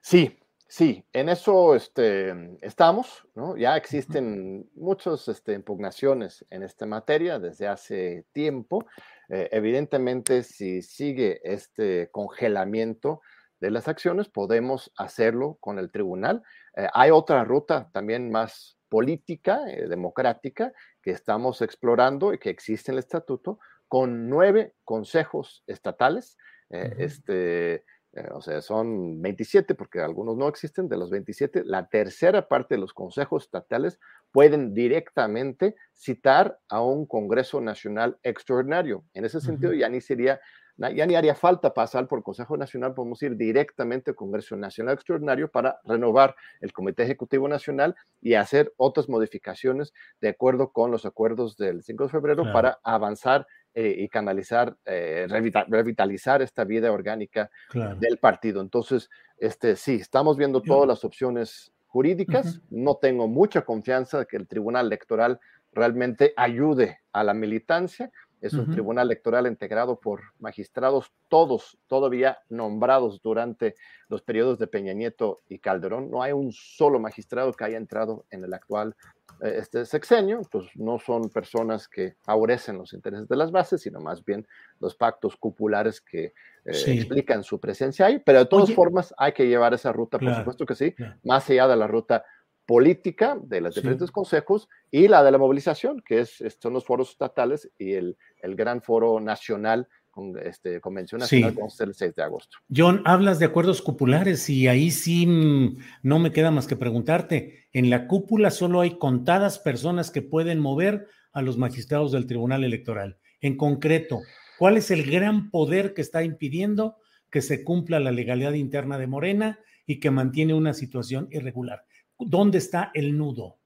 Sí, 0.00 0.38
Sí, 0.76 1.06
en 1.12 1.28
eso 1.28 1.76
este, 1.76 2.34
estamos, 2.60 3.28
¿no? 3.36 3.56
Ya 3.56 3.76
existen 3.76 4.68
muchas 4.74 5.28
este, 5.28 5.52
impugnaciones 5.52 6.44
en 6.50 6.64
esta 6.64 6.84
materia 6.84 7.38
desde 7.38 7.68
hace 7.68 8.26
tiempo. 8.32 8.84
Eh, 9.28 9.48
evidentemente, 9.52 10.42
si 10.42 10.82
sigue 10.82 11.40
este 11.44 12.10
congelamiento, 12.10 13.20
de 13.60 13.70
las 13.70 13.86
acciones, 13.86 14.28
podemos 14.28 14.90
hacerlo 14.96 15.58
con 15.60 15.78
el 15.78 15.92
tribunal. 15.92 16.42
Eh, 16.76 16.88
hay 16.92 17.12
otra 17.12 17.44
ruta 17.44 17.88
también 17.92 18.32
más 18.32 18.76
política, 18.88 19.60
eh, 19.68 19.86
democrática, 19.86 20.72
que 21.00 21.12
estamos 21.12 21.62
explorando 21.62 22.34
y 22.34 22.38
que 22.38 22.50
existe 22.50 22.90
en 22.90 22.94
el 22.94 23.04
estatuto, 23.04 23.60
con 23.86 24.28
nueve 24.28 24.74
consejos 24.82 25.62
estatales. 25.68 26.36
este, 26.68 27.84
o 28.32 28.40
sea, 28.40 28.60
son 28.60 29.20
27 29.20 29.74
porque 29.74 30.00
algunos 30.00 30.36
no 30.36 30.48
existen, 30.48 30.88
de 30.88 30.96
los 30.96 31.10
27, 31.10 31.62
la 31.64 31.88
tercera 31.88 32.48
parte 32.48 32.74
de 32.74 32.80
los 32.80 32.92
consejos 32.92 33.44
estatales 33.44 33.98
pueden 34.30 34.74
directamente 34.74 35.74
citar 35.92 36.58
a 36.68 36.82
un 36.82 37.06
Congreso 37.06 37.60
Nacional 37.60 38.18
extraordinario. 38.22 39.04
En 39.14 39.24
ese 39.24 39.40
sentido, 39.40 39.72
ya 39.72 39.88
ni 39.88 40.00
sería 40.00 40.40
ya 40.76 41.06
ni 41.06 41.14
haría 41.14 41.34
falta 41.34 41.72
pasar 41.72 42.08
por 42.08 42.22
Consejo 42.22 42.56
Nacional, 42.56 42.94
podemos 42.94 43.22
ir 43.22 43.36
directamente 43.36 44.10
al 44.10 44.16
Congreso 44.16 44.56
Nacional 44.56 44.94
Extraordinario 44.94 45.48
para 45.48 45.78
renovar 45.84 46.34
el 46.60 46.72
Comité 46.72 47.04
Ejecutivo 47.04 47.48
Nacional 47.48 47.94
y 48.20 48.34
hacer 48.34 48.72
otras 48.76 49.08
modificaciones 49.08 49.92
de 50.20 50.30
acuerdo 50.30 50.72
con 50.72 50.90
los 50.90 51.06
acuerdos 51.06 51.56
del 51.56 51.82
5 51.82 52.04
de 52.04 52.10
febrero 52.10 52.52
para 52.52 52.80
avanzar 52.82 53.46
eh, 53.74 53.96
y 53.98 54.08
canalizar, 54.08 54.76
eh, 54.84 55.26
revitalizar 55.28 56.42
esta 56.42 56.62
vida 56.64 56.92
orgánica 56.92 57.50
del 57.98 58.18
partido. 58.18 58.60
Entonces, 58.60 59.10
este, 59.36 59.74
sí, 59.74 59.96
estamos 59.96 60.36
viendo 60.36 60.62
todas 60.62 60.86
las 60.86 61.04
opciones 61.04 61.72
jurídicas. 61.86 62.60
No 62.70 62.96
tengo 62.96 63.26
mucha 63.26 63.62
confianza 63.62 64.20
de 64.20 64.26
que 64.26 64.36
el 64.36 64.46
Tribunal 64.46 64.86
Electoral 64.86 65.40
realmente 65.72 66.32
ayude 66.36 67.00
a 67.12 67.24
la 67.24 67.34
militancia 67.34 68.12
es 68.44 68.52
un 68.52 68.70
tribunal 68.70 69.06
electoral 69.06 69.46
integrado 69.46 69.98
por 69.98 70.20
magistrados, 70.38 71.10
todos 71.28 71.78
todavía 71.86 72.38
nombrados 72.50 73.22
durante 73.22 73.74
los 74.08 74.20
periodos 74.20 74.58
de 74.58 74.66
Peña 74.66 74.92
Nieto 74.92 75.40
y 75.48 75.60
Calderón. 75.60 76.10
No 76.10 76.22
hay 76.22 76.32
un 76.32 76.52
solo 76.52 77.00
magistrado 77.00 77.54
que 77.54 77.64
haya 77.64 77.78
entrado 77.78 78.26
en 78.30 78.44
el 78.44 78.52
actual 78.52 78.96
eh, 79.42 79.56
este 79.56 79.86
sexenio, 79.86 80.42
pues 80.50 80.66
no 80.74 80.98
son 80.98 81.30
personas 81.30 81.88
que 81.88 82.16
favorecen 82.20 82.76
los 82.76 82.92
intereses 82.92 83.26
de 83.28 83.36
las 83.36 83.50
bases, 83.50 83.80
sino 83.80 83.98
más 83.98 84.22
bien 84.22 84.46
los 84.78 84.94
pactos 84.94 85.36
cupulares 85.36 86.02
que 86.02 86.24
eh, 86.26 86.32
explican 86.64 87.42
su 87.42 87.58
presencia 87.58 88.04
ahí. 88.04 88.18
Pero 88.18 88.40
de 88.40 88.46
todas 88.46 88.70
formas 88.74 89.14
hay 89.16 89.32
que 89.32 89.48
llevar 89.48 89.72
esa 89.72 89.90
ruta, 89.90 90.18
por 90.18 90.34
supuesto 90.34 90.66
que 90.66 90.74
sí, 90.74 90.94
más 91.22 91.48
allá 91.48 91.66
de 91.66 91.76
la 91.76 91.86
ruta 91.86 92.26
política 92.66 93.38
de 93.42 93.60
los 93.60 93.74
diferentes 93.74 94.10
consejos 94.10 94.68
y 94.90 95.08
la 95.08 95.22
de 95.22 95.30
la 95.30 95.38
movilización, 95.38 96.02
que 96.04 96.20
es, 96.20 96.42
son 96.60 96.72
los 96.72 96.84
foros 96.84 97.10
estatales 97.10 97.70
y 97.78 97.92
el, 97.92 98.16
el 98.42 98.56
gran 98.56 98.82
foro 98.82 99.20
nacional 99.20 99.88
con 100.14 100.38
este, 100.38 100.80
Convención 100.80 101.18
Nacional 101.18 101.56
sí. 101.70 101.82
el 101.82 101.92
6 101.92 102.14
de 102.14 102.22
agosto. 102.22 102.58
John, 102.74 103.02
hablas 103.04 103.40
de 103.40 103.46
acuerdos 103.46 103.82
cupulares 103.82 104.48
y 104.48 104.68
ahí 104.68 104.92
sí 104.92 105.26
mm, 105.26 105.76
no 106.02 106.20
me 106.20 106.30
queda 106.30 106.52
más 106.52 106.68
que 106.68 106.76
preguntarte. 106.76 107.66
En 107.72 107.90
la 107.90 108.06
cúpula 108.06 108.52
solo 108.52 108.80
hay 108.80 108.96
contadas 108.98 109.58
personas 109.58 110.12
que 110.12 110.22
pueden 110.22 110.60
mover 110.60 111.08
a 111.32 111.42
los 111.42 111.58
magistrados 111.58 112.12
del 112.12 112.28
Tribunal 112.28 112.62
Electoral. 112.62 113.18
En 113.40 113.56
concreto, 113.56 114.20
¿cuál 114.56 114.76
es 114.76 114.92
el 114.92 115.10
gran 115.10 115.50
poder 115.50 115.94
que 115.94 116.02
está 116.02 116.22
impidiendo 116.22 116.96
que 117.28 117.42
se 117.42 117.64
cumpla 117.64 117.98
la 117.98 118.12
legalidad 118.12 118.52
interna 118.52 118.98
de 118.98 119.08
Morena 119.08 119.58
y 119.84 119.98
que 119.98 120.12
mantiene 120.12 120.54
una 120.54 120.74
situación 120.74 121.26
irregular? 121.32 121.84
¿Dónde 122.18 122.58
está 122.58 122.90
el 122.94 123.16
nudo? 123.16 123.58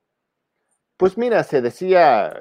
Pues 0.97 1.17
mira, 1.17 1.45
se 1.45 1.63
decía 1.63 2.35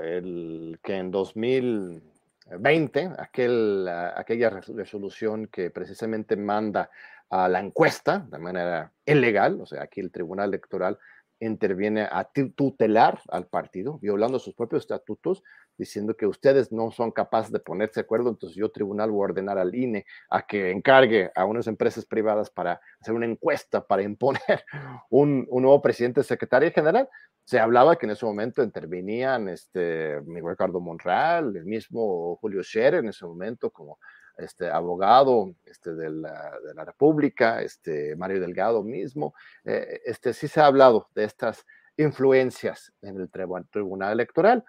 que 0.84 0.96
en 0.96 1.12
2020, 1.12 3.12
aquel, 3.20 3.88
aquella 3.88 4.50
resolución 4.50 5.48
que 5.48 5.70
precisamente 5.70 6.36
manda 6.36 6.90
a 7.30 7.48
la 7.48 7.60
encuesta 7.60 8.26
de 8.32 8.40
manera 8.40 8.92
ilegal, 9.06 9.62
o 9.62 9.66
sea, 9.66 9.84
aquí 9.84 10.00
el 10.00 10.12
Tribunal 10.12 10.50
Electoral 10.50 10.98
interviene 11.40 12.08
a 12.10 12.28
tutelar 12.56 13.22
al 13.30 13.46
partido, 13.46 14.00
violando 14.00 14.40
sus 14.40 14.56
propios 14.56 14.84
estatutos, 14.84 15.44
diciendo 15.78 16.16
que 16.16 16.26
ustedes 16.26 16.72
no 16.72 16.92
son 16.92 17.12
capaces 17.12 17.52
de 17.52 17.60
ponerse 17.60 18.00
de 18.00 18.06
acuerdo, 18.06 18.30
entonces 18.30 18.56
yo 18.56 18.70
tribunal 18.70 19.12
voy 19.12 19.22
a 19.22 19.30
ordenar 19.30 19.58
al 19.58 19.74
INE 19.76 20.06
a 20.30 20.46
que 20.46 20.72
encargue 20.72 21.32
a 21.36 21.46
unas 21.46 21.68
empresas 21.68 22.06
privadas 22.06 22.50
para 22.50 22.80
hacer 23.00 23.14
una 23.14 23.26
encuesta 23.26 23.86
para 23.86 24.04
imponer 24.04 24.66
un, 25.10 25.48
nuevo 25.50 25.82
presidente 25.82 26.24
secretario 26.24 26.72
general. 26.72 27.10
Se 27.44 27.60
hablaba 27.60 27.98
que 27.98 28.06
en 28.06 28.12
ese 28.12 28.26
momento 28.26 28.64
intervenían 28.64 29.48
este, 29.50 30.20
Ricardo 30.22 30.80
Monreal, 30.80 31.56
el 31.56 31.66
mismo 31.66 32.36
Julio 32.38 32.64
Scherer 32.64 32.96
en 32.96 33.10
ese 33.10 33.26
momento 33.26 33.70
como 33.70 34.00
este 34.38 34.70
abogado 34.70 35.54
este, 35.66 35.94
de, 35.96 36.10
la, 36.10 36.54
de 36.66 36.74
la 36.74 36.86
República, 36.86 37.62
este, 37.62 38.16
Mario 38.16 38.40
Delgado 38.40 38.84
mismo. 38.84 39.34
Eh, 39.66 40.02
este, 40.06 40.34
sí 40.34 40.48
se 40.48 40.60
ha 40.60 40.68
hablado 40.68 41.10
de 41.16 41.24
estas 41.24 41.66
influencias 41.98 42.94
en 43.02 43.20
el 43.20 43.30
Tribunal 43.30 44.14
Electoral. 44.14 44.64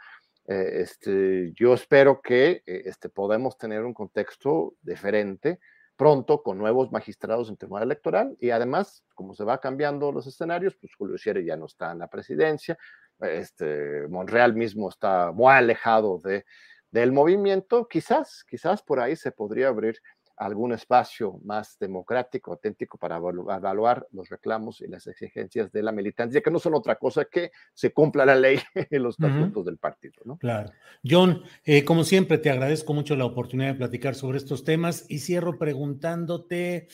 Eh, 0.49 0.81
este, 0.81 1.53
yo 1.53 1.75
espero 1.75 2.23
que 2.23 2.63
eh, 2.65 2.83
este, 2.87 3.11
podamos 3.11 3.59
tener 3.59 3.85
un 3.85 3.93
contexto 3.93 4.75
diferente 4.81 5.61
pronto 5.95 6.43
con 6.43 6.57
nuevos 6.57 6.91
magistrados 6.91 7.51
en 7.51 7.59
Tribunal 7.59 7.85
Electoral 7.85 8.35
y 8.41 8.49
además, 8.49 9.05
como 9.15 9.35
se 9.35 9.45
va 9.45 9.61
cambiando 9.61 10.11
los 10.11 10.27
escenarios, 10.27 10.75
pues 10.81 10.95
Julio 10.95 11.19
Scherer 11.19 11.45
ya 11.45 11.57
no 11.57 11.67
está 11.67 11.93
en 11.93 11.99
la 11.99 12.09
presidencia, 12.09 12.79
este, 13.21 14.09
Monreal 14.09 14.55
mismo 14.55 14.89
está 14.89 15.33
muy 15.33 15.53
alejado 15.53 16.19
de, 16.19 16.47
del 16.91 17.13
movimiento, 17.13 17.87
quizás, 17.87 18.43
quizás 18.49 18.83
por 18.83 19.01
ahí 19.01 19.17
se 19.17 19.33
podría 19.33 19.69
abrir 19.69 19.99
algún 20.39 20.73
espacio 20.73 21.41
más 21.45 21.79
democrático, 21.79 22.53
auténtico 22.53 22.99
para 22.99 23.17
evaluar 23.17 24.07
los 24.13 24.29
reclamos 24.29 24.81
y 24.81 24.87
las 24.87 25.07
exigencias 25.07 25.73
de 25.73 25.83
la 25.83 25.93
militancia, 25.93 26.41
que 26.41 26.51
no 26.51 26.59
son 26.59 26.75
otra 26.75 26.97
cosa 26.97 27.25
que 27.25 27.51
se 27.75 27.93
cumpla 27.93 28.25
la 28.25 28.37
ley 28.37 28.59
en 28.75 29.03
los 29.03 29.19
estatutos 29.19 29.65
del 29.65 29.79
partido. 29.79 30.23
¿no? 30.25 30.39
Claro. 30.39 30.71
John, 31.05 31.43
eh, 31.65 31.85
como 31.85 32.05
siempre, 32.05 32.39
te 32.39 32.51
agradezco 32.51 32.95
mucho 32.95 33.17
la 33.17 33.25
oportunidad 33.25 33.73
de 33.73 33.79
platicar 33.79 34.15
sobre 34.15 34.39
estos 34.39 34.65
temas 34.65 35.05
y 35.09 35.19
cierro 35.19 35.59
preguntándote, 35.59 36.89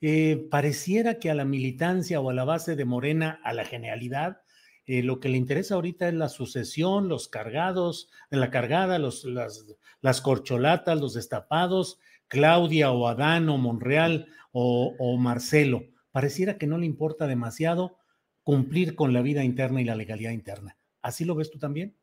eh, 0.00 0.48
pareciera 0.50 1.18
que 1.18 1.30
a 1.30 1.34
la 1.34 1.44
militancia 1.44 2.20
o 2.20 2.30
a 2.30 2.34
la 2.34 2.44
base 2.44 2.76
de 2.76 2.84
Morena, 2.84 3.40
a 3.44 3.52
la 3.52 3.64
genialidad, 3.64 4.42
eh, 4.84 5.02
lo 5.02 5.20
que 5.20 5.28
le 5.28 5.38
interesa 5.38 5.76
ahorita 5.76 6.08
es 6.08 6.14
la 6.14 6.28
sucesión, 6.28 7.08
los 7.08 7.28
cargados, 7.28 8.10
la 8.30 8.50
cargada, 8.50 8.98
los, 8.98 9.24
las, 9.24 9.64
las 10.00 10.20
corcholatas, 10.20 11.00
los 11.00 11.14
destapados, 11.14 12.00
Claudia 12.32 12.92
o 12.92 13.08
Adán 13.08 13.50
o 13.50 13.58
Monreal 13.58 14.26
o, 14.52 15.18
Marcelo. 15.18 15.82
Pareciera 16.12 16.56
que 16.56 16.66
no 16.66 16.78
le 16.78 16.86
importa 16.86 17.26
demasiado 17.26 17.98
cumplir 18.42 18.96
con 18.96 19.12
la 19.12 19.20
vida 19.20 19.44
interna 19.44 19.82
y 19.82 19.84
la 19.84 19.96
legalidad 19.96 20.30
interna. 20.30 20.78
¿Así 21.02 21.26
lo 21.26 21.34
ves 21.34 21.50
tú 21.50 21.58
también? 21.58 21.94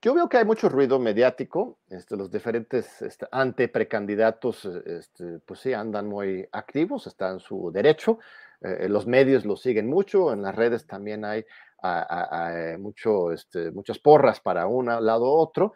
Yo 0.00 0.14
veo 0.14 0.26
que 0.30 0.38
hay 0.38 0.46
mucho 0.46 0.70
ruido 0.70 0.98
mediático, 0.98 1.80
este, 1.90 2.16
los 2.16 2.30
diferentes 2.30 3.02
este, 3.02 3.26
ante 3.30 3.68
precandidatos, 3.68 4.64
este, 4.64 5.40
pues 5.40 5.60
sí, 5.60 5.74
andan 5.74 6.08
muy 6.08 6.48
activos, 6.52 7.06
están 7.06 7.34
en 7.34 7.40
su 7.40 7.70
derecho, 7.70 8.20
eh, 8.62 8.88
los 8.88 9.06
medios 9.06 9.44
lo 9.44 9.54
siguen 9.54 9.86
mucho, 9.86 10.32
en 10.32 10.40
las 10.40 10.54
redes 10.54 10.86
también 10.86 11.26
hay 11.26 11.44
mucho, 12.78 13.32
este, 13.32 13.70
muchas 13.70 13.98
porras 13.98 14.40
para 14.40 14.66
un 14.66 14.86
lado 14.86 15.24
u 15.24 15.36
otro, 15.36 15.74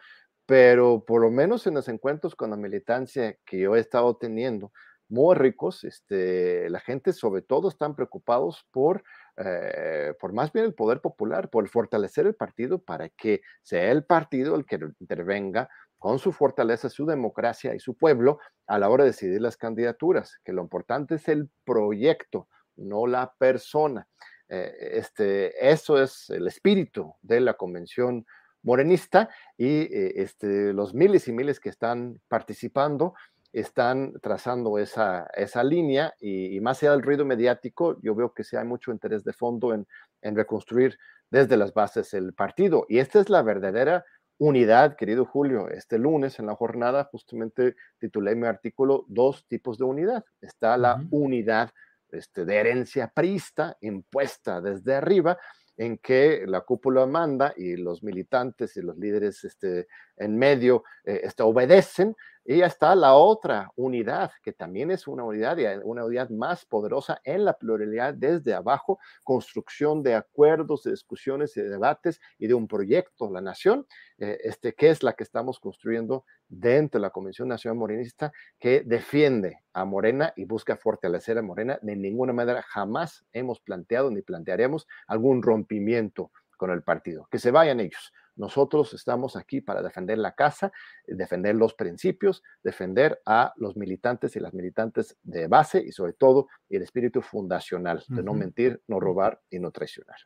pero 0.49 1.05
por 1.05 1.21
lo 1.21 1.29
menos 1.29 1.67
en 1.67 1.75
los 1.75 1.87
encuentros 1.89 2.33
con 2.33 2.49
la 2.49 2.55
militancia 2.57 3.37
que 3.45 3.59
yo 3.59 3.75
he 3.75 3.79
estado 3.79 4.17
teniendo, 4.17 4.71
muy 5.07 5.35
ricos, 5.35 5.83
este, 5.83 6.67
la 6.71 6.79
gente 6.79 7.13
sobre 7.13 7.43
todo 7.43 7.69
están 7.69 7.95
preocupados 7.95 8.65
por, 8.71 9.03
eh, 9.37 10.15
por 10.19 10.33
más 10.33 10.51
bien 10.51 10.65
el 10.65 10.73
poder 10.73 11.01
popular, 11.01 11.51
por 11.51 11.69
fortalecer 11.69 12.25
el 12.25 12.33
partido 12.33 12.81
para 12.81 13.09
que 13.09 13.41
sea 13.61 13.91
el 13.91 14.05
partido 14.05 14.55
el 14.55 14.65
que 14.65 14.79
intervenga 14.99 15.69
con 15.99 16.17
su 16.17 16.31
fortaleza, 16.31 16.89
su 16.89 17.05
democracia 17.05 17.75
y 17.75 17.79
su 17.79 17.95
pueblo 17.95 18.39
a 18.65 18.79
la 18.79 18.89
hora 18.89 19.03
de 19.03 19.11
decidir 19.11 19.41
las 19.41 19.55
candidaturas, 19.55 20.39
que 20.43 20.53
lo 20.53 20.63
importante 20.63 21.15
es 21.15 21.27
el 21.27 21.47
proyecto, 21.63 22.47
no 22.75 23.05
la 23.05 23.35
persona. 23.37 24.07
Eh, 24.47 24.93
este, 24.93 25.69
eso 25.69 26.01
es 26.01 26.27
el 26.31 26.47
espíritu 26.47 27.13
de 27.21 27.39
la 27.39 27.53
convención 27.53 28.25
morenista 28.63 29.29
y 29.57 29.81
eh, 29.81 30.13
este, 30.17 30.73
los 30.73 30.93
miles 30.93 31.27
y 31.27 31.31
miles 31.31 31.59
que 31.59 31.69
están 31.69 32.19
participando 32.27 33.13
están 33.51 34.13
trazando 34.21 34.77
esa, 34.77 35.27
esa 35.35 35.63
línea 35.63 36.13
y, 36.19 36.59
más 36.61 36.81
allá 36.83 36.91
del 36.91 37.01
ruido 37.01 37.25
mediático, 37.25 37.99
yo 38.01 38.13
veo 38.13 38.33
que 38.33 38.43
sí 38.43 38.55
hay 38.55 38.65
mucho 38.65 38.91
interés 38.91 39.23
de 39.23 39.33
fondo 39.33 39.73
en, 39.73 39.87
en 40.21 40.35
reconstruir 40.35 40.97
desde 41.31 41.57
las 41.57 41.73
bases 41.73 42.13
el 42.13 42.33
partido. 42.33 42.85
Y 42.89 42.99
esta 42.99 43.19
es 43.19 43.29
la 43.29 43.41
verdadera 43.41 44.05
unidad, 44.37 44.95
querido 44.95 45.25
Julio. 45.25 45.67
Este 45.69 45.97
lunes 45.97 46.39
en 46.39 46.45
la 46.45 46.55
jornada 46.55 47.05
justamente 47.11 47.75
titulé 47.99 48.35
mi 48.35 48.47
artículo 48.47 49.05
Dos 49.07 49.45
tipos 49.47 49.77
de 49.77 49.85
unidad. 49.85 50.23
Está 50.41 50.77
la 50.77 51.03
unidad 51.09 51.71
este, 52.11 52.45
de 52.45 52.55
herencia 52.55 53.11
prista 53.13 53.77
impuesta 53.81 54.61
desde 54.61 54.95
arriba, 54.95 55.37
en 55.79 55.97
que 55.97 56.43
la 56.45 56.61
cúpula 56.61 57.05
manda 57.05 57.53
y 57.55 57.77
los 57.77 58.03
militantes 58.03 58.75
y 58.75 58.81
los 58.81 58.97
líderes 58.97 59.45
este, 59.45 59.87
en 60.19 60.37
medio 60.37 60.83
eh, 61.05 61.21
este, 61.23 61.43
obedecen, 61.43 62.15
Y 62.45 62.57
ya 62.57 62.65
está 62.65 62.95
la 62.95 63.13
otra 63.13 63.69
unidad, 63.75 64.31
que 64.41 64.53
también 64.53 64.89
es 64.89 65.07
una 65.07 65.23
unidad, 65.23 65.57
una 65.83 66.05
unidad 66.05 66.29
más 66.29 66.65
poderosa 66.65 67.21
en 67.23 67.45
la 67.45 67.53
pluralidad 67.53 68.13
desde 68.13 68.53
abajo, 68.53 68.97
construcción 69.23 70.01
de 70.01 70.15
acuerdos, 70.15 70.83
de 70.83 70.91
discusiones 70.91 71.55
y 71.57 71.61
de 71.61 71.69
debates 71.69 72.19
y 72.39 72.47
de 72.47 72.55
un 72.55 72.67
proyecto, 72.67 73.29
la 73.29 73.41
nación, 73.41 73.85
eh, 74.17 74.39
este, 74.43 74.73
que 74.73 74.89
es 74.89 75.03
la 75.03 75.13
que 75.13 75.23
estamos 75.23 75.59
construyendo 75.59 76.25
dentro 76.47 76.99
de 76.99 77.03
la 77.03 77.11
Convención 77.11 77.47
Nacional 77.47 77.77
Morenista, 77.77 78.31
que 78.59 78.81
defiende 78.83 79.59
a 79.73 79.85
Morena 79.85 80.33
y 80.35 80.45
busca 80.45 80.75
fortalecer 80.75 81.37
a 81.37 81.43
Morena. 81.43 81.77
De 81.81 81.95
ninguna 81.95 82.33
manera 82.33 82.63
jamás 82.63 83.25
hemos 83.31 83.59
planteado 83.59 84.09
ni 84.09 84.21
plantearemos 84.21 84.87
algún 85.07 85.43
rompimiento 85.43 86.31
con 86.57 86.71
el 86.71 86.81
partido. 86.83 87.27
Que 87.31 87.39
se 87.39 87.51
vayan 87.51 87.79
ellos. 87.79 88.11
Nosotros 88.39 88.93
estamos 88.93 89.35
aquí 89.35 89.59
para 89.59 89.81
defender 89.81 90.17
la 90.17 90.33
casa, 90.33 90.71
defender 91.05 91.55
los 91.55 91.73
principios, 91.73 92.41
defender 92.63 93.21
a 93.25 93.53
los 93.57 93.75
militantes 93.75 94.35
y 94.37 94.39
las 94.39 94.53
militantes 94.53 95.17
de 95.23 95.47
base 95.47 95.83
y 95.85 95.91
sobre 95.91 96.13
todo 96.13 96.47
el 96.69 96.81
espíritu 96.81 97.21
fundacional 97.21 98.01
de 98.07 98.23
no 98.23 98.33
mentir, 98.33 98.81
no 98.87 99.01
robar 99.01 99.41
y 99.49 99.59
no 99.59 99.71
traicionar. 99.71 100.17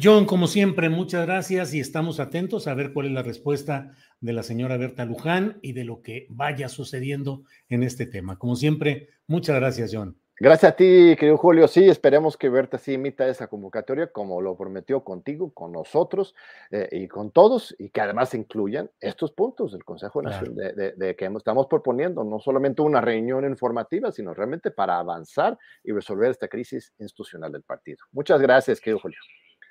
John, 0.00 0.24
como 0.24 0.46
siempre, 0.46 0.88
muchas 0.88 1.26
gracias 1.26 1.74
y 1.74 1.80
estamos 1.80 2.20
atentos 2.20 2.66
a 2.66 2.74
ver 2.74 2.94
cuál 2.94 3.06
es 3.06 3.12
la 3.12 3.22
respuesta 3.22 3.94
de 4.20 4.32
la 4.32 4.42
señora 4.42 4.78
Berta 4.78 5.04
Luján 5.04 5.58
y 5.60 5.74
de 5.74 5.84
lo 5.84 6.00
que 6.00 6.26
vaya 6.30 6.70
sucediendo 6.70 7.44
en 7.68 7.82
este 7.82 8.06
tema. 8.06 8.38
Como 8.38 8.56
siempre, 8.56 9.10
muchas 9.26 9.56
gracias, 9.56 9.90
John. 9.92 10.21
Gracias 10.40 10.72
a 10.72 10.76
ti, 10.76 11.14
querido 11.18 11.36
Julio. 11.36 11.68
Sí, 11.68 11.88
esperemos 11.88 12.36
que 12.36 12.48
Berta 12.48 12.78
sí 12.78 12.94
imita 12.94 13.28
esa 13.28 13.46
convocatoria 13.46 14.08
como 14.10 14.40
lo 14.40 14.56
prometió 14.56 15.04
contigo, 15.04 15.52
con 15.52 15.72
nosotros 15.72 16.34
eh, 16.70 16.88
y 16.90 17.06
con 17.06 17.30
todos, 17.30 17.76
y 17.78 17.90
que 17.90 18.00
además 18.00 18.34
incluyan 18.34 18.90
estos 18.98 19.32
puntos 19.32 19.72
del 19.72 19.84
Consejo 19.84 20.22
Nacional 20.22 20.54
de, 20.74 21.16
que 21.16 21.26
estamos 21.26 21.66
proponiendo, 21.66 22.24
no 22.24 22.40
solamente 22.40 22.82
una 22.82 23.00
reunión 23.00 23.44
informativa, 23.44 24.10
sino 24.10 24.34
realmente 24.34 24.70
para 24.70 24.98
avanzar 24.98 25.58
y 25.84 25.92
resolver 25.92 26.30
esta 26.30 26.48
crisis 26.48 26.92
institucional 26.98 27.52
del 27.52 27.62
partido. 27.62 27.98
Muchas 28.10 28.40
gracias, 28.40 28.80
querido 28.80 29.00
Julio. 29.00 29.18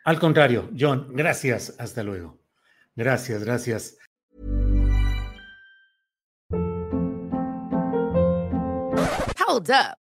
Al 0.06 0.20
contrario, 0.20 0.70
John, 0.78 1.08
gracias. 1.12 1.76
Hasta 1.80 2.04
luego. 2.04 2.40
Gracias, 2.96 3.44
gracias. 3.44 3.98
Hold 9.48 9.70
up. 9.70 10.01